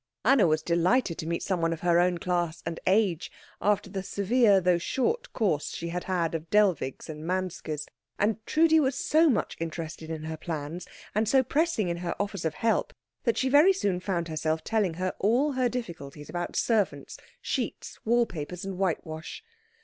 [0.25, 4.59] Anna was delighted to meet someone of her own class and age after the severe
[4.59, 7.85] though short course she had had of Dellwigs and Manskes;
[8.17, 12.45] and Trudi was so much interested in her plans, and so pressing in her offers
[12.45, 12.95] of help,
[13.25, 18.25] that she very soon found herself telling her all her difficulties about servants, sheets, wall
[18.25, 19.43] papers, and whitewash.